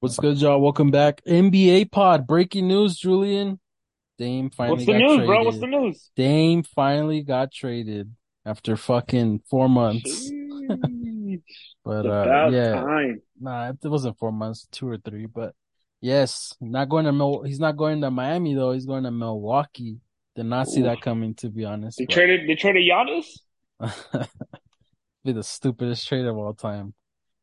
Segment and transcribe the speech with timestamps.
[0.00, 0.60] What's good, y'all?
[0.60, 1.22] Welcome back.
[1.26, 2.26] NBA pod.
[2.26, 3.58] Breaking news, Julian.
[4.16, 5.44] Dame finally What's the got news, bro?
[5.44, 5.82] What's the traded.
[5.82, 6.10] news?
[6.16, 8.14] Dame finally got traded
[8.44, 10.30] after fucking four months.
[11.84, 13.22] But uh yeah, time.
[13.40, 15.24] nah, it wasn't four months, two or three.
[15.26, 15.54] But
[16.02, 18.72] yes, not going to Mil- he's not going to Miami though.
[18.72, 19.98] He's going to Milwaukee.
[20.36, 21.98] Did not see that coming, to be honest.
[21.98, 23.26] They But traded they traded Giannis?
[25.24, 26.92] be the stupidest trade of all time.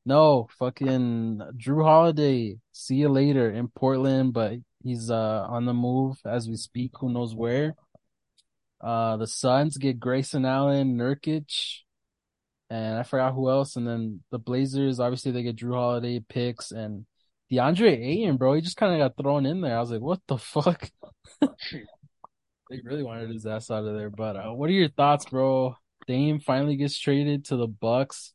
[0.06, 2.60] No, fucking Jrue Holiday.
[2.72, 6.92] See you later in Portland, but he's uh on the move as we speak.
[7.00, 7.76] Who knows where?
[8.82, 11.80] Uh, the Suns get Grayson Allen, Nurkic,
[12.70, 13.76] and I forgot who else.
[13.76, 17.06] And then the Blazers, obviously they get Jrue Holiday picks and
[17.52, 18.54] DeAndre Ayton, bro.
[18.54, 19.78] He just kind of got thrown in there.
[19.78, 20.90] I was like, what the fuck?
[22.70, 24.10] They really wanted his ass out of there.
[24.10, 25.76] But uh, what are your thoughts, bro?
[26.08, 28.35] Dame finally gets traded to the Bucks.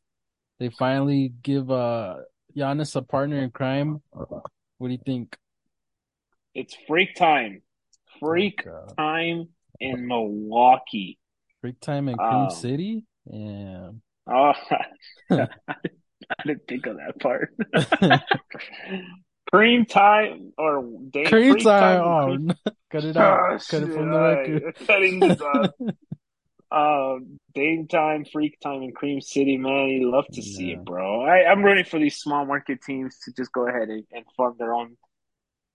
[0.61, 2.17] They finally give uh
[2.55, 4.01] Giannis a partner in crime.
[4.11, 4.43] What
[4.87, 5.35] do you think?
[6.53, 7.63] It's freak time.
[8.19, 9.47] Freak Oh, time
[9.79, 11.17] in Milwaukee.
[11.61, 13.05] Freak time in Cream Um, City?
[13.25, 13.89] Yeah.
[14.27, 14.53] Oh,
[15.31, 15.47] I
[16.45, 17.55] didn't think of that part.
[19.51, 21.63] Cream time or day Cream time.
[21.65, 22.45] time Oh, and cream.
[22.65, 22.71] no.
[22.91, 23.39] cut it out.
[23.53, 24.63] Oh, Cut it from the record.
[24.63, 24.87] right.
[24.87, 25.73] Cutting this up.
[26.71, 29.89] Um, Dame time, freak time in Cream City, man.
[29.89, 31.21] You love to see it, bro.
[31.21, 34.55] I, I'm rooting for these small market teams to just go ahead and, and form
[34.57, 34.95] their own.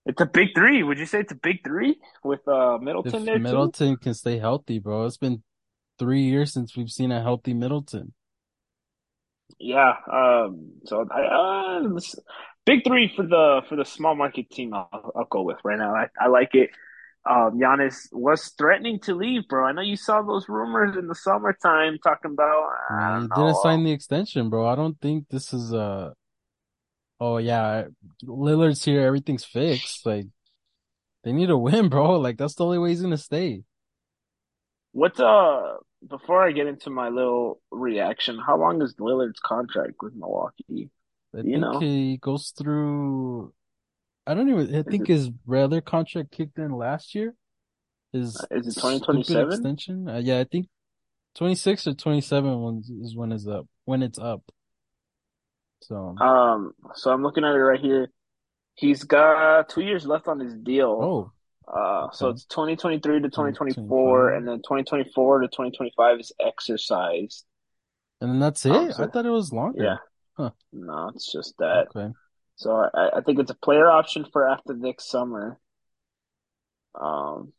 [0.06, 0.83] It's a big three.
[0.83, 3.42] Would you say it's a big three with uh Middleton If there too?
[3.42, 5.05] Middleton can stay healthy, bro.
[5.05, 5.42] It's been
[5.98, 8.14] three years since we've seen a healthy Middleton.
[9.58, 9.94] Yeah.
[10.11, 10.72] Um.
[10.84, 12.00] So I uh,
[12.64, 14.72] big three for the for the small market team.
[14.72, 15.94] I'll, I'll go with right now.
[15.94, 16.70] I, I like it.
[17.29, 19.67] Um, Giannis was threatening to leave, bro.
[19.67, 22.69] I know you saw those rumors in the summertime talking about.
[22.91, 24.67] I he didn't sign the extension, bro.
[24.67, 26.15] I don't think this is a.
[27.19, 27.85] oh yeah,
[28.25, 30.07] Lillard's here, everything's fixed.
[30.07, 30.27] Like
[31.25, 32.21] they need to win, bro.
[32.21, 33.63] Like that's the only way he's gonna stay.
[34.92, 35.77] What's uh
[36.09, 40.91] before I get into my little reaction, how long is Lillard's contract with Milwaukee?
[41.35, 41.81] I you think know?
[41.81, 43.53] he goes through
[44.27, 47.35] I don't even I think his other contract kicked in last year.
[48.13, 49.47] His is it 2027?
[49.53, 50.09] extension.
[50.09, 50.69] Uh, yeah, I think
[51.37, 54.42] 26 or 27 when, is when is up when it's up.
[55.83, 58.09] So Um, so I'm looking at it right here.
[58.75, 61.03] He's got two years left on his deal.
[61.05, 61.33] oh,
[61.69, 64.35] Uh, so it's 2023 to 2024, 2025.
[64.35, 67.45] and then 2024 to 2025 is exercised.
[68.20, 68.95] And then that's Um, it?
[68.98, 70.01] I so thought it was yeah, longer.
[70.36, 70.51] Huh.
[70.73, 71.89] no, it's just that.
[71.95, 72.13] Okay.
[72.56, 75.58] So I, I think it's a player option for after next summer.
[77.00, 77.52] Um,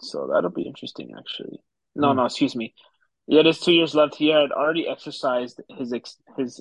[0.00, 1.60] so that'll be interesting, actually.
[1.94, 2.14] No, Hmm.
[2.14, 2.74] no, excuse me.
[3.26, 4.16] Yeah, there's two years left.
[4.16, 6.60] He had already exercised his ex his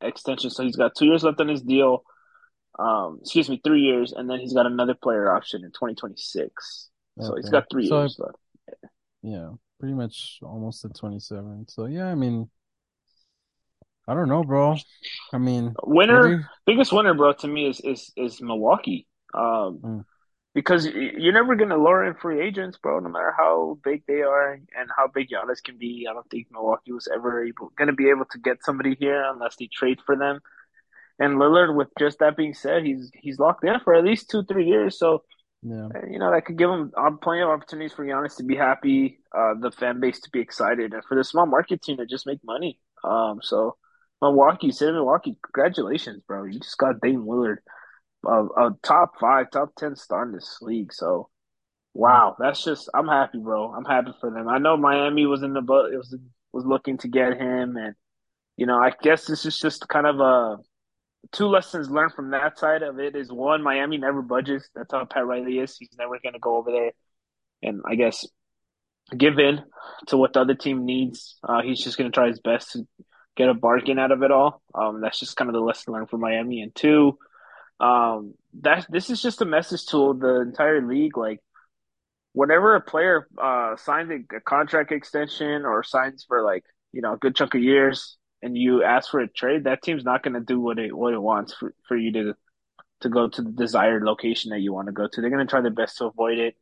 [0.00, 2.04] extension, so he's got two years left on his deal.
[2.78, 6.90] Um, excuse me, three years, and then he's got another player option in 2026.
[7.20, 8.38] So he's got three So I, years left.
[9.22, 11.66] yeah, pretty much almost at 27.
[11.68, 12.50] So yeah, I mean,
[14.06, 14.76] I don't know, bro.
[15.32, 16.44] I mean, Winner, you?
[16.66, 19.06] biggest winner, bro, to me is is is Milwaukee.
[19.32, 20.00] Um, Hmm.
[20.54, 23.00] because you're never gonna lure in free agents, bro.
[23.00, 26.48] No matter how big they are and how big Giannis can be, I don't think
[26.52, 30.16] Milwaukee was ever able gonna be able to get somebody here unless they trade for
[30.16, 30.40] them.
[31.18, 34.44] And Lillard, with just that being said, he's he's locked in for at least two,
[34.44, 34.98] three years.
[34.98, 35.24] So
[35.62, 35.88] Yeah.
[35.94, 38.56] uh, you know that could give him uh, plenty of opportunities for Giannis to be
[38.56, 42.06] happy, uh, the fan base to be excited, and for the small market team to
[42.06, 42.78] just make money.
[43.02, 43.76] Um, so
[44.24, 46.44] Milwaukee, city Milwaukee, congratulations, bro!
[46.44, 47.58] You just got Dame Lillard,
[48.26, 50.92] a, a top five, top ten star in this league.
[50.92, 51.28] So
[51.92, 53.72] wow, that's just I'm happy, bro.
[53.72, 54.48] I'm happy for them.
[54.48, 56.16] I know Miami was in the it was
[56.52, 57.94] was looking to get him, and
[58.56, 60.56] you know I guess this is just kind of a
[61.32, 64.68] two lessons learned from that side of it is one, Miami never budges.
[64.74, 65.76] That's how Pat Riley is.
[65.78, 66.92] He's never going to go over there
[67.62, 68.26] and I guess
[69.16, 69.60] give in
[70.08, 71.36] to what the other team needs.
[71.42, 72.86] Uh, he's just going to try his best to
[73.36, 74.62] get a bargain out of it all.
[74.74, 76.62] Um, that's just kind of the lesson learned from Miami.
[76.62, 77.18] And two,
[77.80, 81.16] um, that this is just a message to the entire league.
[81.16, 81.40] Like,
[82.32, 87.14] whenever a player uh, signs a, a contract extension or signs for like you know
[87.14, 90.34] a good chunk of years, and you ask for a trade, that team's not going
[90.34, 92.34] to do what it what it wants for, for you to
[93.00, 95.20] to go to the desired location that you want to go to.
[95.20, 96.56] They're going to try their best to avoid it.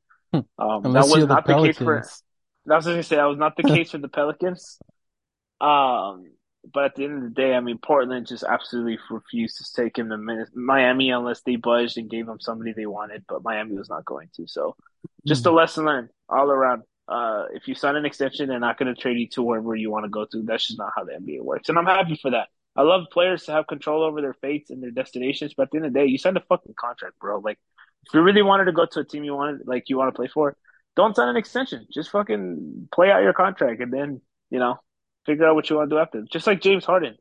[0.59, 2.03] Um, that was you're the not the case for.
[2.67, 4.79] That was going to say that was not the case for the Pelicans.
[5.61, 6.25] Um,
[6.73, 9.99] but at the end of the day, I mean, Portland just absolutely refused to take
[9.99, 13.25] him to Miami unless they budged and gave him somebody they wanted.
[13.29, 14.47] But Miami was not going to.
[14.47, 14.77] So,
[15.27, 15.57] just a Hmm.
[15.57, 16.83] lesson learned all around.
[17.09, 19.91] Uh, if you sign an extension, they're not going to trade you to wherever you
[19.91, 20.43] want to go to.
[20.43, 22.49] That's just not how the NBA works, and I'm happy for that.
[22.77, 25.77] I love players to have control over their fates and their destinations, but at the
[25.79, 27.39] end of the day, you signed a fucking contract, bro.
[27.41, 27.59] Like,
[28.07, 30.17] if you really wanted to go to a team you wanted, like you want to
[30.17, 30.57] play for,
[30.97, 31.87] don't sign an extension.
[31.93, 34.21] Just fucking play out your contract, and then
[34.51, 34.79] you know
[35.27, 36.23] figure out what you want to do after.
[36.31, 37.17] Just like James Harden.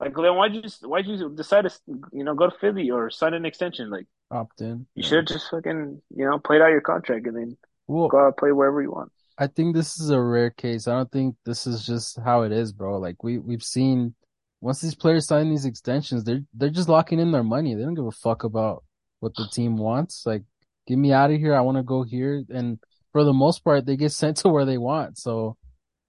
[0.00, 1.70] Like, Leon, why'd you just why'd you decide to
[2.12, 3.90] you know go to Philly or sign an extension?
[3.90, 4.86] Like, Opt in.
[4.94, 5.08] you Yeah.
[5.08, 7.56] should have just fucking you know played out your contract and then
[7.86, 9.12] Well, go out and play wherever you want.
[9.38, 10.86] I think this is a rare case.
[10.88, 12.98] I don't think this is just how it is, bro.
[12.98, 14.14] Like we we've seen
[14.60, 17.74] once these players sign these extensions, they're they're just locking in their money.
[17.74, 18.82] They don't give a fuck about
[19.20, 20.24] what the team wants.
[20.26, 20.42] Like,
[20.86, 21.54] get me out of here.
[21.54, 22.42] I want to go here.
[22.50, 22.78] And
[23.12, 25.18] for the most part, they get sent to where they want.
[25.18, 25.56] So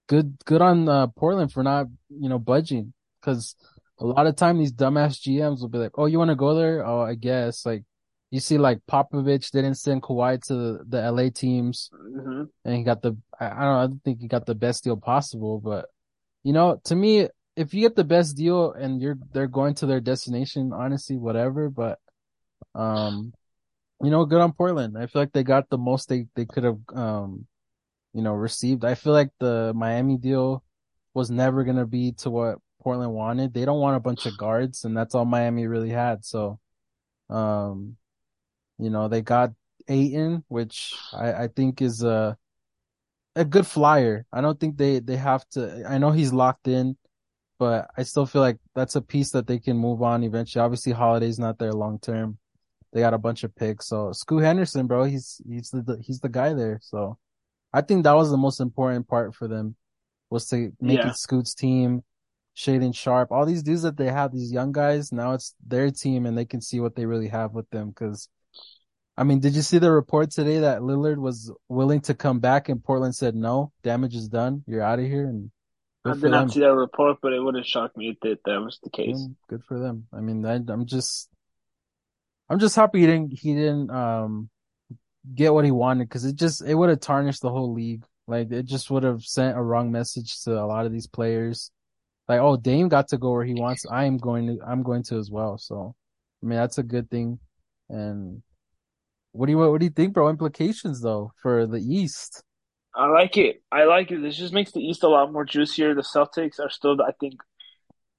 [0.08, 2.92] good good on uh, Portland for not, you know, budging.
[3.20, 3.56] Because
[3.98, 6.54] a lot of time these dumbass GMs will be like, "Oh, you want to go
[6.54, 6.86] there?
[6.86, 7.84] Oh, I guess." Like
[8.30, 12.82] you see, like Popovich didn't send Kawhi to the, the LA teams hmm and he
[12.82, 15.60] got the I, I don't know, I don't think he got the best deal possible,
[15.60, 15.86] but
[16.44, 19.86] you know, to me, if you get the best deal and you're they're going to
[19.86, 21.70] their destination, honestly, whatever.
[21.70, 21.98] But
[22.74, 23.32] um,
[24.02, 24.96] you know, good on Portland.
[24.98, 27.46] I feel like they got the most they they could have um,
[28.16, 28.82] you know, received.
[28.84, 30.64] I feel like the Miami deal
[31.12, 33.52] was never gonna be to what Portland wanted.
[33.52, 36.24] They don't want a bunch of guards, and that's all Miami really had.
[36.24, 36.58] So,
[37.28, 37.96] um,
[38.78, 39.52] you know, they got
[39.86, 42.38] Ayton, which I I think is a
[43.34, 44.24] a good flyer.
[44.32, 45.84] I don't think they they have to.
[45.86, 46.96] I know he's locked in,
[47.58, 50.62] but I still feel like that's a piece that they can move on eventually.
[50.64, 52.38] Obviously, Holiday's not there long term.
[52.94, 56.30] They got a bunch of picks, so Scoot Henderson, bro, he's he's the he's the
[56.30, 56.80] guy there.
[56.82, 57.18] So
[57.76, 59.76] I think that was the most important part for them
[60.30, 61.10] was to make Yeah.
[61.10, 62.02] it Scoot's team,
[62.56, 65.12] Shaedon Sharpe, all these dudes that they have, these young guys.
[65.12, 68.30] Now it's their team, and they can see what they really have with them because
[69.18, 72.70] I mean, did you see the report today that Lillard was willing to come back
[72.70, 75.50] and Portland said no, damage is done, you're out of here, and
[76.06, 76.50] I did not them.
[76.50, 79.28] see that report, but it wouldn't shock me if that, that was the Yeah, case.
[79.48, 80.06] good for them.
[80.12, 81.28] I mean, I, I'm just,
[82.48, 84.48] I'm just happy he didn't, he didn't um
[85.34, 88.04] get what he wanted because it just, it would have tarnished the whole league.
[88.26, 91.70] Like it just would have sent a wrong message to a lot of these players.
[92.28, 93.86] Like, oh, Dame got to go where he wants.
[93.90, 95.58] I am going to, I'm going to as well.
[95.58, 95.94] So,
[96.42, 97.38] I mean, that's a good thing.
[97.88, 98.42] And
[99.32, 100.28] what do you, what do you think, bro?
[100.28, 102.42] Implications though for the East?
[102.94, 103.62] I like it.
[103.70, 104.22] I like it.
[104.22, 105.94] This just makes the East a lot more juicier.
[105.94, 107.34] The Celtics are still, I think,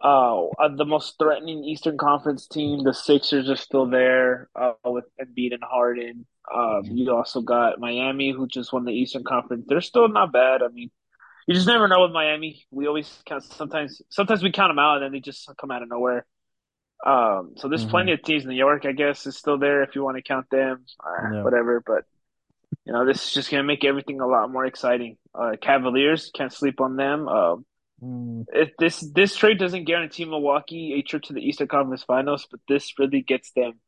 [0.04, 2.84] uh, uh, the most threatening Eastern Conference team.
[2.84, 6.26] The Sixers are still there uh, with Embiid and Harden.
[6.54, 9.66] Um, you also got Miami, who just won the Eastern Conference.
[9.68, 10.62] They're still not bad.
[10.64, 10.92] I mean,
[11.48, 12.66] you just never know with Miami.
[12.72, 13.44] We always count.
[13.44, 16.26] Sometimes, sometimes we count them out, and then they just come out of nowhere.
[17.06, 17.92] Um, so there's Mm-hmm.
[17.92, 18.46] plenty of teams.
[18.46, 20.86] New York, I guess, is still there if you want to count them.
[21.04, 21.42] Uh, Yeah.
[21.42, 22.04] whatever, but
[22.86, 25.18] you know, this is just gonna make everything a lot more exciting.
[25.36, 27.28] Uh, Cavaliers can't sleep on them.
[27.28, 27.66] Um,
[28.04, 32.48] Mm, if this this trade doesn't guarantee Milwaukee a trip to the Eastern Conference Finals,
[32.50, 33.80] but this really gets them.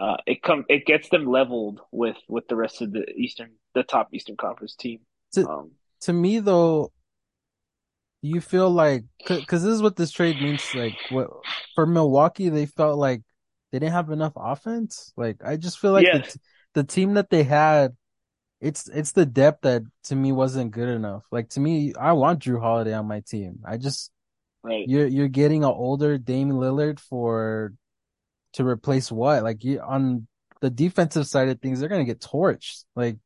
[0.00, 3.82] Uh, it come it gets them leveled with with the rest of the Eastern the
[3.82, 5.00] top Eastern Conference team.
[5.32, 5.70] to Um,
[6.02, 6.92] to me though,
[8.22, 10.74] you feel like because this is what this trade means?
[10.74, 11.28] Like what
[11.74, 13.22] for Milwaukee, they felt like
[13.72, 15.12] they didn't have enough offense.
[15.16, 16.38] Like I just feel like the
[16.74, 17.96] the team that they had,
[18.60, 21.24] it's it's the depth that to me wasn't good enough.
[21.32, 23.60] Like to me, I want Jrue Holiday on my team.
[23.64, 24.10] I just
[24.62, 24.86] right.
[24.86, 27.72] you're you're getting an older Dame Lillard for
[28.54, 29.42] to replace what?
[29.42, 30.26] Like you on
[30.60, 32.84] the defensive side of things, they're gonna get torched.
[32.94, 33.16] Like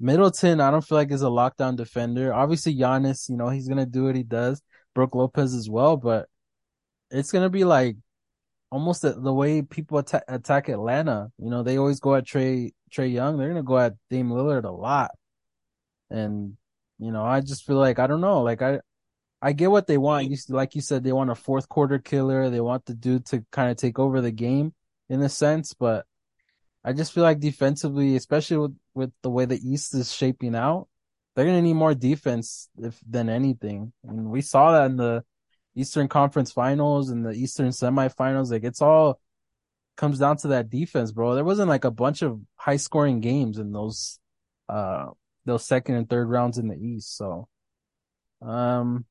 [0.00, 2.32] Middleton, I don't feel like is a lockdown defender.
[2.32, 4.62] Obviously, Giannis, you know, he's gonna do what he does.
[4.94, 6.28] Brook Lopez as well, but
[7.10, 7.96] it's gonna be like
[8.74, 11.30] almost the, the way people attack, attack Atlanta.
[11.38, 13.38] You know, they always go at Trae Trae Young.
[13.38, 15.12] They're gonna go at Dame Lillard a lot,
[16.10, 16.56] and
[16.98, 18.42] you know, I just feel like I don't know.
[18.42, 18.80] Like I
[19.40, 20.28] I get what they want.
[20.28, 22.50] You like you said, they want a fourth quarter killer.
[22.50, 24.74] They want the dude to kind of take over the game
[25.08, 26.04] in a sense, but
[26.82, 30.88] I just feel like defensively, especially with, with the way the East is shaping out,
[31.34, 33.92] they're gonna need more defense if than anything.
[34.02, 35.22] And we saw that in the
[35.74, 38.50] Eastern Conference Finals and the Eastern Semifinals.
[38.50, 39.20] Like it's all
[39.96, 41.34] comes down to that defense, bro.
[41.34, 44.18] There wasn't like a bunch of high scoring games in those
[44.68, 45.06] uh
[45.44, 47.16] those second and third rounds in the East.
[47.16, 47.48] So
[48.42, 49.04] um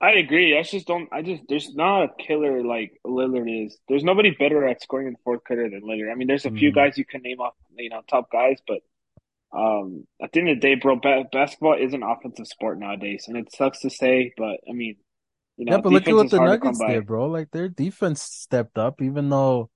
[0.00, 0.58] I agree.
[0.58, 1.08] I just don't.
[1.10, 3.78] I just there's not a killer like Lillard is.
[3.88, 6.12] There's nobody better at scoring in the fourth quarter than Lillard.
[6.12, 6.74] I mean, there's a few mhm.
[6.74, 8.80] guys you can name off, you know, top guys, but
[9.56, 13.24] um, at the end of the day, bro, ba basketball is an offensive sport nowadays,
[13.26, 14.96] and it sucks to say, but I mean,
[15.56, 17.26] you yeah, but look at what the hard to come Nuggets did, bro.
[17.26, 19.70] Like their defense stepped up even though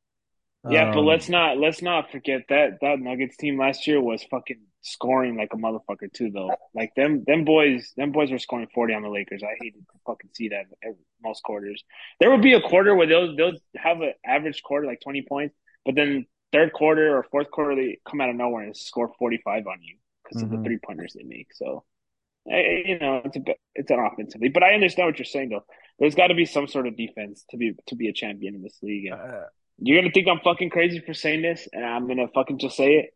[0.68, 4.22] Yeah, but let's um not let's not forget that that Nuggets team last year was
[4.24, 6.54] fucking scoring like a motherfucker too, though.
[6.74, 9.42] Like them, them boys, them boys were scoring forty on the Lakers.
[9.42, 11.82] I hated to fucking see that every, most quarters.
[12.18, 15.54] There would be a quarter where they'll they'll have an average quarter like twenty points,
[15.84, 19.40] but then third quarter or fourth quarter they come out of nowhere and score forty
[19.44, 20.54] five on you because mm-hmm.
[20.54, 21.48] of the three pointers they make.
[21.54, 21.84] So,
[22.46, 23.40] you know, it's a
[23.74, 25.64] it's an offensively, but I understand what you're saying though.
[25.98, 28.62] There's got to be some sort of defense to be to be a champion in
[28.62, 29.06] this league.
[29.06, 29.44] And uh,
[29.78, 32.94] you're gonna think I'm fucking crazy for saying this, and I'm gonna fucking just say
[32.94, 33.10] it.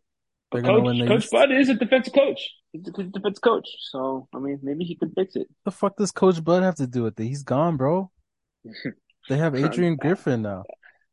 [0.51, 2.41] But coach, Coach Bud is a defensive coach.
[2.73, 5.49] He's a defensive coach, so I mean, maybe he could fix it.
[5.65, 7.25] The fuck does Coach Bud have to do with it?
[7.25, 8.11] He's gone, bro.
[9.29, 10.65] they have Adrian Griffin now.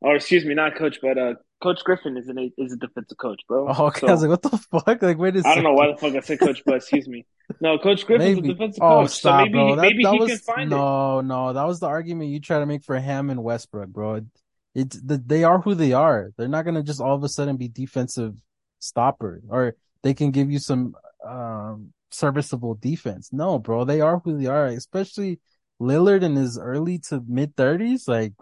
[0.02, 3.42] Or excuse me, not Coach, but uh, Coach Griffin is an is a defensive coach,
[3.48, 3.68] bro.
[3.70, 4.02] Oh, okay.
[4.02, 5.02] So, I was like, what the fuck?
[5.02, 7.26] Like, wait a I don't know why the fuck I said Coach, but excuse me.
[7.60, 8.50] No, Coach Griffin's maybe.
[8.50, 9.76] a defensive oh, coach, stop, so maybe bro.
[9.76, 11.24] That, maybe that he was, can find no, it.
[11.24, 14.26] No, no, that was the argument you try to make for Ham and Westbrook, bro.
[14.74, 16.32] It's the, they are who they are.
[16.38, 18.36] They're not gonna just all of a sudden be defensive
[18.80, 20.96] stopper, or they can give you some
[21.28, 23.30] um, serviceable defense.
[23.32, 24.68] No, bro, they are who they are.
[24.68, 25.40] Especially
[25.80, 28.34] Lillard in his early to mid thirties, like.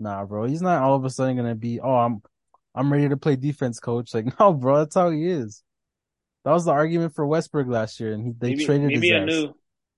[0.00, 1.80] Nah, bro, he's not all of a sudden gonna be.
[1.80, 2.22] Oh, I'm
[2.78, 4.14] I'm ready to play defense, coach.
[4.14, 5.62] Like, no, bro, that's how he is.
[6.44, 9.20] That was the argument for Westbrook last year, and he, they maybe, traded maybe a
[9.20, 9.26] ass.
[9.26, 9.54] new,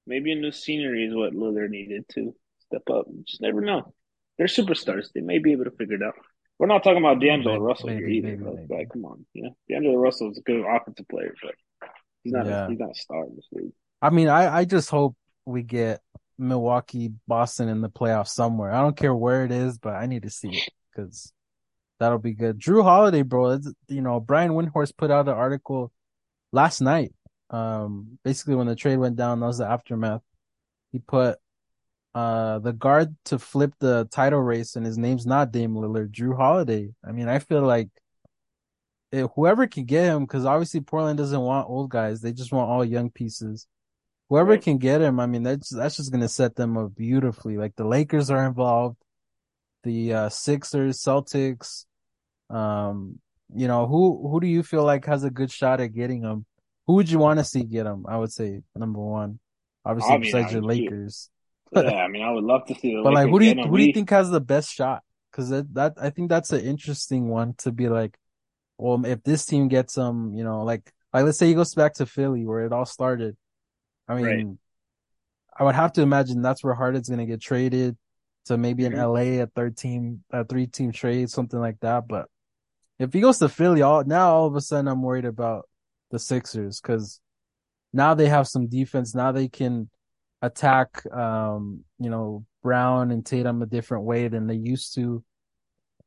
[0.06, 2.34] maybe a new scenery is what Lillard needed to
[2.66, 3.06] step up.
[3.08, 3.92] You just never know.
[4.38, 5.08] They're superstars.
[5.14, 6.14] They may be able to figure it out.
[6.58, 8.36] We're not talking about D'Angelo maybe, Russell maybe, here either.
[8.36, 11.54] Maybe, Like, come on, you know, D'Angelo Russell is a good offensive player, but
[12.22, 12.46] he's not.
[12.46, 12.66] Yeah.
[12.66, 13.72] A, he's not a star in this league.
[14.02, 16.00] I mean, I I just hope we get
[16.38, 18.72] Milwaukee, Boston in the playoffs somewhere.
[18.72, 21.32] I don't care where it is, but I need to see it because
[22.00, 22.58] That'll be good.
[22.58, 23.60] Jrue Holiday, bro.
[23.88, 25.92] you know, Brian Windhorst put out an article
[26.50, 27.12] last night.
[27.50, 30.22] Um, basically when the trade went down, that was the aftermath.
[30.92, 31.38] He put
[32.12, 36.36] uh the guard to flip the title race, and his name's not Dame Lillard, Jrue
[36.36, 36.88] Holiday.
[37.06, 37.90] I mean, I feel like
[39.12, 42.70] it, whoever can get him, because obviously Portland doesn't want old guys; they just want
[42.70, 43.66] all young pieces.
[44.30, 44.62] Whoever right.
[44.62, 47.58] can get him, I mean, that's that's just gonna set them up beautifully.
[47.58, 48.96] Like the Lakers are involved,
[49.82, 51.84] the uh, Sixers, Celtics,
[52.50, 53.18] um,
[53.54, 56.46] you know, who who do you feel like has a good shot at getting him?
[56.86, 58.04] Who would you want to see get him?
[58.08, 59.38] I would say number one,
[59.84, 61.30] obviously I mean, besides your Lakers.
[61.72, 62.94] yeah, I mean, I would love to see.
[62.94, 65.02] but Lakers like, who do you who do you think has the best shot?
[65.30, 68.16] Because that, that I think that's an interesting one to be like,
[68.78, 71.94] well, if this team gets him, you know, like like let's say he goes back
[71.94, 73.36] to Philly where it all started.
[74.08, 74.46] I mean, right.
[75.58, 77.96] I would have to imagine that's where Harden's gonna get traded
[78.46, 79.38] to maybe in mm-hmm.
[79.38, 82.08] LA a third team, a three team trade, something like that.
[82.08, 82.26] But
[83.00, 85.68] if he goes to Philly, all now all of a sudden I'm worried about
[86.10, 87.20] the Sixers because
[87.94, 89.14] now they have some defense.
[89.14, 89.88] Now they can
[90.42, 95.24] attack, um, you know, Brown and Tatum a different way than they used to,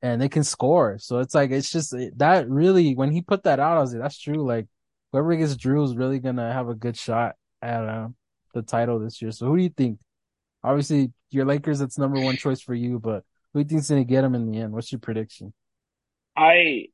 [0.03, 0.99] and they can score.
[0.99, 4.03] So it's like it's just that really when he put that out, I was like,
[4.03, 4.45] that's true.
[4.45, 4.67] Like
[5.11, 8.09] whoever gets Jrue is really gonna have a good shot at uh,
[8.53, 9.31] the title this year.
[9.31, 9.99] So who do you think?
[10.63, 14.03] Obviously, your Lakers, that's number one choice for you, but who do you think's gonna
[14.03, 14.73] get him in the end?
[14.73, 15.53] What's your prediction?
[16.35, 16.87] I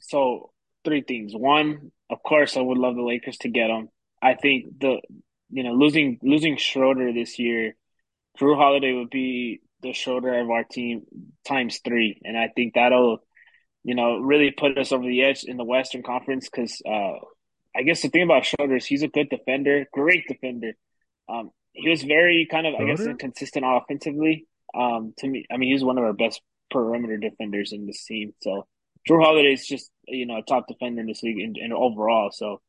[0.00, 0.52] so
[0.84, 1.32] three things.
[1.34, 3.88] One, of course, I would love the Lakers to get him.
[4.22, 5.00] I think the
[5.50, 7.74] you know losing losing Schroeder this year,
[8.38, 11.02] Jrue Holiday would be the Schroeder of our team
[11.46, 13.18] times three, and I think that'll
[13.84, 17.18] you know really put us over the edge in the Western Conference because uh,
[17.76, 20.72] I guess the thing about Schroeder is he's a good defender, great defender.
[21.28, 22.92] Um, he was very kind of Schroeder?
[22.92, 24.46] I guess inconsistent offensively.
[24.74, 28.34] Um, to me, I mean, he's one of our best perimeter defenders in this team.
[28.42, 28.66] So
[29.08, 32.30] Jrue Holiday is just you know a top defender in this league and, and, overall.
[32.30, 32.60] So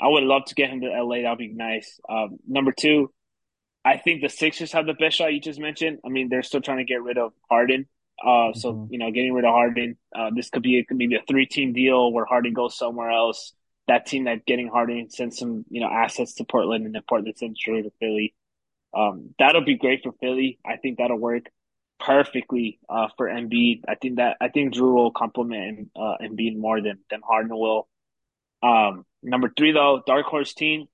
[0.00, 1.22] I would love to get him to LA.
[1.22, 2.00] That'd be nice.
[2.08, 3.12] Um, number two,
[3.84, 5.98] I think the Sixers have the best shot you just mentioned.
[6.04, 7.86] I mean, they're still trying to get rid of Harden.
[8.24, 8.92] Uh, so mm-hmm.
[8.92, 12.12] you know, getting rid of Harden, uh, this could be a, maybe a three-team deal
[12.12, 13.52] where Harden goes somewhere else.
[13.88, 17.36] That team that getting Harden sends some you know assets to Portland, and then Portland
[17.36, 18.34] sends Jrue to Philly.
[18.94, 20.58] Um, that'll be great for Philly.
[20.64, 21.44] I think that'll work
[22.04, 23.82] perfectly uh, for Embiid.
[23.88, 27.88] I think that I think Jrue will complement uh, Embiid more than than Harden will.
[28.62, 30.86] Um, number three though, dark horse team.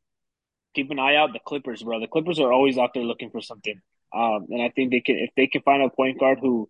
[0.75, 1.99] Keep an eye out the Clippers, bro.
[1.99, 3.81] The Clippers are always out there looking for something.
[4.15, 6.69] Um, and I think they can if they can find a point guard who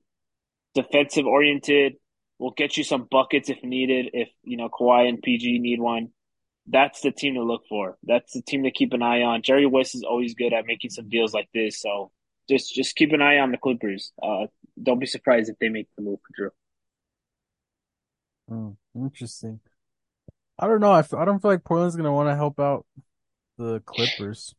[0.74, 1.94] defensive oriented
[2.38, 4.10] will get you some buckets if needed.
[4.12, 6.10] If you know Kawhi and PG need one,
[6.66, 7.98] that's the team to look for.
[8.02, 9.42] That's the team to keep an eye on.
[9.42, 12.12] Jerry West is always good at making some deals like this, so
[12.48, 14.12] just just keep an eye on the Clippers.
[14.22, 14.46] Uh,
[14.82, 16.50] don't be surprised if they make the move for Jrue.
[18.48, 19.60] Hmm, interesting.
[20.58, 20.90] I don't know.
[20.92, 22.86] I f- I don't feel like Portland's gonna want to help out
[23.58, 24.54] the Clippers.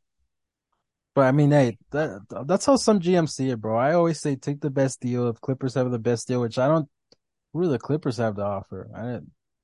[1.15, 3.75] But I mean, hey, that that's how some GMs see it, bro.
[3.77, 6.67] I always say take the best deal if Clippers have the best deal, which I
[6.67, 6.87] don't.
[7.53, 8.89] Who do the Clippers have to offer?
[8.95, 9.19] I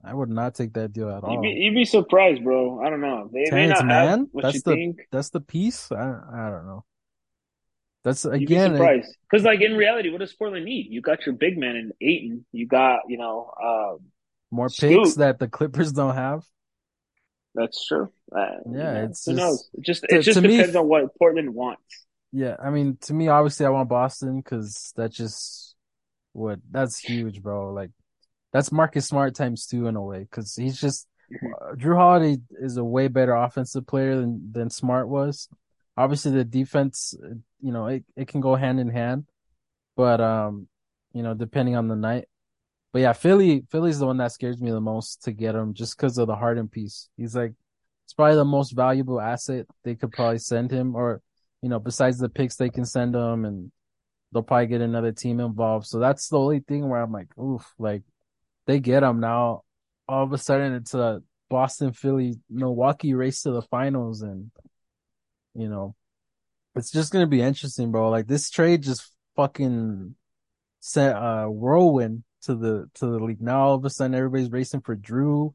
[0.10, 1.54] I would not take that deal at You'd be, all.
[1.56, 2.82] you'd be surprised, bro.
[2.82, 3.30] I don't know.
[3.32, 5.08] They may Terance not have Mann, what you that's the think.
[5.12, 5.92] that's the piece.
[5.92, 6.84] I I don't know.
[8.06, 9.06] That's again, it.
[9.30, 10.88] Because, like, in reality, what does Portland need?
[10.92, 12.46] You got your big man in Ayton.
[12.54, 13.96] You got, you know, uh,
[14.52, 16.46] more picks that the Clippers don't have.
[17.56, 18.12] That's true.
[18.36, 19.70] Uh, you Yeah, know, it's who just knows?
[19.74, 20.58] It just to, it just to me.
[20.58, 22.06] depends on what Portland wants.
[22.32, 25.76] Yeah, I mean, to me, obviously, I want Boston because that's just
[26.34, 27.74] what that's huge, bro.
[27.74, 27.92] Like
[28.54, 31.08] that's Marcus Smart times two in a way because he's just
[31.52, 35.50] uh, Jrue Holiday is a way better offensive player than than Smart was.
[35.98, 37.14] Obviously, the defense,
[37.62, 39.26] you know, it, it can go hand in hand,
[39.96, 40.68] but um,
[41.14, 42.28] you know, depending on the night.
[42.92, 45.98] But yeah, Philly, Philly's the one that scares me the most to get him just
[45.98, 47.10] because of the Harden piece.
[47.18, 47.54] He's like,
[48.06, 51.22] it's probably the most valuable asset they could probably send him, or
[51.62, 53.72] you know, besides the picks they can send him, and
[54.32, 55.88] they'll probably get another team involved.
[55.88, 58.04] So that's the only thing where I'm like, oof, like
[58.68, 59.64] they get him now.
[60.08, 64.52] All of a sudden, it's a Boston, Philly, Milwaukee race to the finals, and
[65.56, 65.96] you know,
[66.76, 68.10] it's just gonna be interesting, bro.
[68.10, 70.16] Like this trade just fucking
[70.82, 73.42] sent a uh, whirlwind to the to the league.
[73.42, 75.54] Now all of a sudden, everybody's racing for Jrue,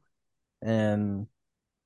[0.61, 1.27] and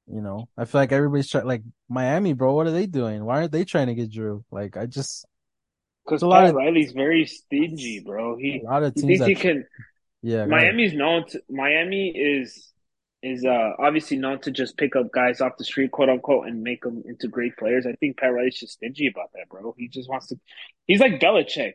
[0.08, 1.46] you know, I feel like everybody's trying.
[1.46, 3.26] Like Miami, bro, what are they doing?
[3.26, 4.44] Why aren't they trying to get Jrue?
[4.52, 5.26] Like I just,
[6.06, 8.38] Because Pat of Riley's very stingy, bro.
[8.38, 9.66] He a He lot of he teams thinks he that, can.
[10.22, 10.46] yeah.
[10.46, 12.74] Miami's known to Miami is
[13.26, 16.62] is uh obviously not to just pick up guys off the street, quote unquote, and
[16.64, 17.86] make them into great players.
[17.88, 19.74] I think Pat Riley's just stingy about that, bro.
[19.78, 20.38] He just wants to.
[20.88, 21.74] He's like Belichick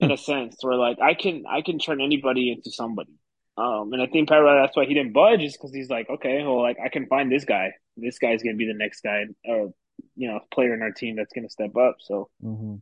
[0.00, 3.12] in a sense, where like I can I can turn anybody into somebody.
[3.58, 6.08] Um, and I think Pat Riley, that's why he didn't budge, is because he's like,
[6.10, 7.72] okay, well, like I can find this guy.
[7.96, 9.72] This guy's gonna be the next guy, or
[10.16, 11.96] you know, player in our team that's gonna step up.
[12.00, 12.76] So hmm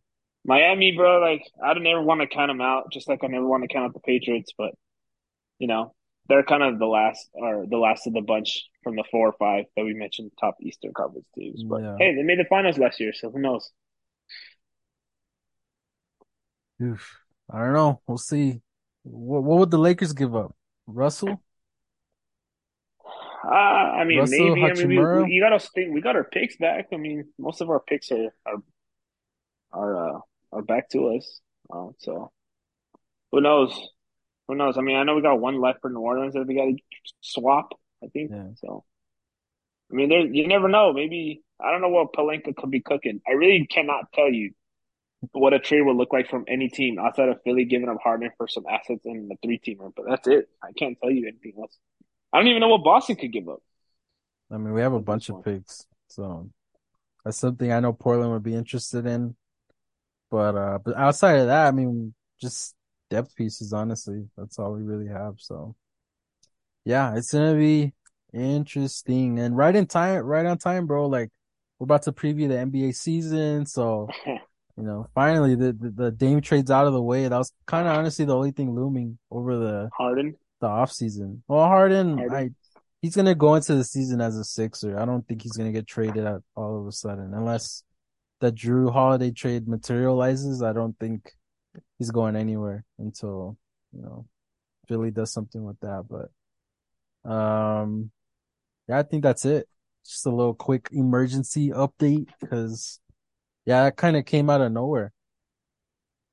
[0.45, 3.47] Miami, bro, like I don't ever want to count them out, just like I never
[3.47, 4.73] want to count out the Patriots, but
[5.59, 5.95] you know,
[6.29, 9.35] they're kind of the last or the last of the bunch from the four or
[9.39, 11.63] five that we mentioned top Eastern Conference teams.
[11.65, 11.97] But Yeah.
[11.99, 13.71] hey, they made the finals last year, so who knows?
[16.83, 17.21] Oof.
[17.51, 18.01] I don't know.
[18.07, 18.61] We'll see.
[19.03, 20.55] What, what would the Lakers give up?
[20.87, 21.43] Russell?
[23.45, 24.71] Uh, I mean, Russell maybe.
[24.71, 25.95] I mean, we, got to think.
[25.95, 26.89] We got our picks back.
[26.93, 28.63] I mean, most of our picks are are
[29.73, 30.21] are uh,
[30.53, 31.41] are back to us.
[31.73, 32.31] Uh, so
[33.33, 33.73] who knows?
[34.49, 34.79] Who knows?
[34.79, 36.77] I mean, I know we got one left for New Orleans that we got to
[37.21, 37.75] swap.
[38.03, 38.49] I think Yeah.
[38.57, 38.85] so.
[39.93, 40.93] I mean, there you never know.
[40.93, 43.21] Maybe I don't know what Pelinka could be cooking.
[43.27, 44.53] I really cannot tell you
[45.33, 48.31] what a trade would look like from any team outside of Philly giving up Harden
[48.37, 49.93] for some assets in the three teamer.
[49.95, 50.49] But that's it.
[50.63, 51.77] I can't tell you anything else.
[52.33, 53.63] I don't even know what Boston could give up
[54.51, 56.51] I mean, we have a bunch of picks, so
[57.25, 59.37] that's something I know Portland would be interested in.
[60.31, 62.75] But uh, but outside of that, I mean, just
[63.11, 63.73] depth pieces.
[63.73, 65.35] Honestly, that's all we really have.
[65.39, 65.75] So
[66.85, 67.93] yeah, it's gonna be
[68.33, 71.07] interesting and right in time, right on time, bro.
[71.07, 71.31] Like
[71.79, 76.41] we're about to preview the NBA season, so you know, finally the the, the Dame
[76.41, 77.27] trades out of the way.
[77.29, 81.43] That was kind of honestly the only thing looming over the Harden, the off season.
[81.49, 82.37] Well, Harden, Harden.
[82.37, 82.51] I
[83.03, 84.99] he's gonna go into the season as a Sixer.
[84.99, 87.83] I don't think he's gonna get traded out all of a sudden unless
[88.41, 90.63] the Jrue Holiday trade materializes.
[90.63, 91.33] I don't think
[91.99, 93.57] he's going anywhere until
[93.93, 94.27] you know
[94.89, 96.05] Philly does something with that.
[96.09, 98.11] But um,
[98.89, 99.69] yeah, I think that's it.
[100.05, 103.01] Just a little quick emergency update because
[103.67, 105.13] yeah, that kind of came out of nowhere.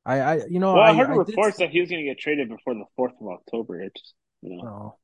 [0.06, 1.28] I, I, you know, Well, I I, heard I did.
[1.30, 3.82] reports that he was going to get traded before the fourth of October.
[3.82, 4.95] It's you know, Oh,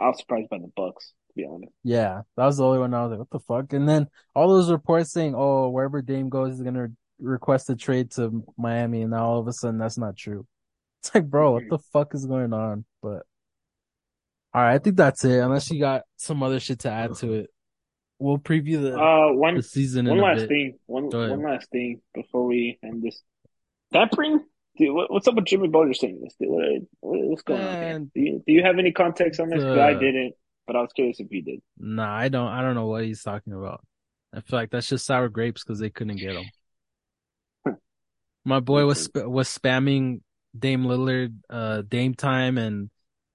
[0.00, 1.72] I was surprised by the Bucks to be honest.
[1.84, 3.72] yeah, that was the only one I was like, what the fuck?
[3.72, 6.88] And then all those reports saying, oh, wherever Dame goes, he's gonna
[7.20, 10.46] request a trade to Miami, and now all of a sudden that's not true.
[11.02, 12.84] It's like, bro, what the fuck is going on?
[13.02, 13.22] But
[14.52, 15.38] all right, I think that's it.
[15.38, 17.50] Unless you got some other shit to add to it,
[18.18, 22.44] we'll preview the Uh, one the season one last thing, one one last thing before
[22.46, 23.22] we end this.
[23.92, 24.44] Tampering,
[24.76, 24.94] dude.
[24.94, 26.34] What, what's up with Jimmy Butler saying this?
[26.38, 26.64] Dude, what,
[27.00, 29.62] what, what's going on Do you do you have any context on this?
[29.62, 30.34] 'Cause I uh, didn't,
[30.66, 31.60] but I was curious if you did.
[31.78, 32.48] Nah, I don't.
[32.48, 33.82] I don't know what he's talking about.
[34.34, 36.44] I feel like that's just sour grapes because they couldn't get him.
[38.44, 40.20] My boy was sp- was spamming
[40.58, 42.90] Dame Lillard, uh, Dame time and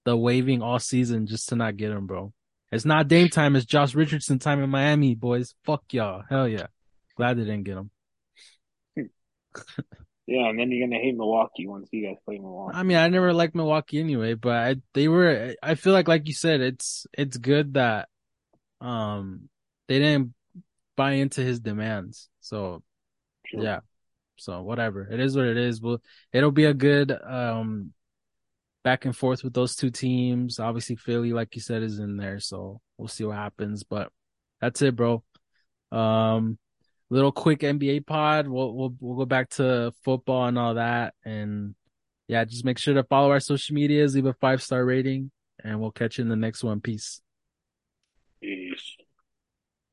[0.06, 2.34] the waving all season just to not get him, bro.
[2.72, 3.56] It's not Dame time.
[3.56, 5.54] It's Josh Richardson time in Miami, boys.
[5.64, 6.24] Fuck y'all.
[6.28, 6.68] Hell yeah.
[7.16, 7.92] Glad they didn't get him.
[10.28, 12.76] Yeah, and then you're gonna hate Milwaukee once you guys play Milwaukee.
[12.76, 15.54] I mean, I never liked Milwaukee anyway, but I, they were.
[15.62, 18.10] I feel like, like you said, it's it's good that
[18.82, 19.50] um
[19.88, 20.34] they didn't
[20.98, 22.28] buy into his demands.
[22.40, 22.82] So
[23.46, 23.62] Sure.
[23.62, 23.80] yeah.
[24.38, 25.08] So whatever.
[25.10, 25.82] It is what it is.
[25.82, 26.02] Well,
[26.34, 27.94] it'll be a good um
[28.84, 30.60] back and forth with those two teams.
[30.60, 33.84] Obviously, Philly, like you said, is in there, so we'll see what happens.
[33.84, 34.10] But
[34.62, 35.24] that's it, bro.
[35.92, 36.58] Um,
[37.10, 38.48] little quick NBA pod.
[38.48, 41.76] We'll we'll we'll go back to football and all that, and
[42.28, 45.32] yeah, just make sure to follow our social medias, leave a five star rating,
[45.64, 46.82] and we'll catch you in the next one.
[46.82, 47.22] Peace.
[48.42, 48.96] Peace.